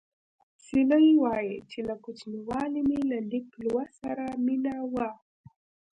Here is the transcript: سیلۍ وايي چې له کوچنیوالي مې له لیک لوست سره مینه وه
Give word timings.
سیلۍ 0.65 1.07
وايي 1.23 1.55
چې 1.69 1.79
له 1.87 1.95
کوچنیوالي 2.03 2.81
مې 2.87 2.99
له 3.09 3.17
لیک 3.31 3.47
لوست 3.63 3.93
سره 4.01 4.25
مینه 4.45 4.75
وه 4.93 5.09